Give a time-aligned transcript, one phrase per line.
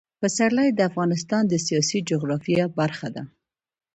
[0.21, 3.23] پسرلی د افغانستان د سیاسي جغرافیه برخه ده.